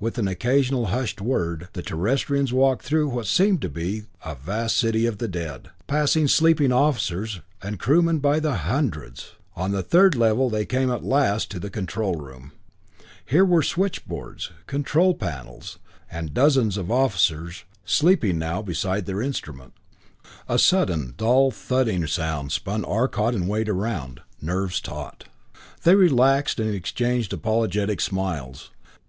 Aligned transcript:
With 0.00 0.18
an 0.18 0.26
occasional 0.26 0.86
hushed 0.86 1.20
word, 1.20 1.68
the 1.74 1.82
Terrestrians 1.82 2.52
walked 2.52 2.84
through 2.84 3.08
what 3.10 3.28
seemed 3.28 3.62
to 3.62 3.68
be 3.68 4.02
a 4.24 4.34
vast 4.34 4.76
city 4.76 5.06
of 5.06 5.18
the 5.18 5.28
dead, 5.28 5.70
passing 5.86 6.26
sleeping 6.26 6.72
officers, 6.72 7.40
and 7.62 7.78
crewmen 7.78 8.18
by 8.18 8.40
the 8.40 8.56
hundreds. 8.66 9.36
On 9.54 9.70
the 9.70 9.84
third 9.84 10.16
level 10.16 10.50
they 10.50 10.64
came 10.66 10.90
at 10.90 11.04
last 11.04 11.52
to 11.52 11.60
the 11.60 11.70
control 11.70 12.16
room. 12.16 12.50
Here 13.24 13.44
were 13.44 13.62
switchboards, 13.62 14.50
control 14.66 15.14
panels, 15.14 15.78
and 16.10 16.34
dozens 16.34 16.76
of 16.76 16.90
officers, 16.90 17.62
sleeping 17.84 18.40
now, 18.40 18.62
beside 18.62 19.06
their 19.06 19.22
instruments. 19.22 19.76
A 20.48 20.58
sudden 20.58 21.14
dull 21.16 21.52
thudding 21.52 22.08
sound 22.08 22.50
spun 22.50 22.84
Arcot 22.84 23.36
and 23.36 23.48
Wade 23.48 23.68
around, 23.68 24.20
nerves 24.42 24.80
taut. 24.80 25.26
They 25.84 25.94
relaxed 25.94 26.58
and 26.58 26.74
exchanged 26.74 27.32
apologetic 27.32 28.00
smiles. 28.00 28.72